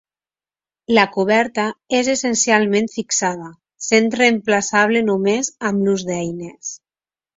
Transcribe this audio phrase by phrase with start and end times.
[0.97, 1.65] La coberta
[1.97, 3.51] és essencialment fixada,
[3.89, 6.73] sent reemplaçable només amb l'ús d'eines.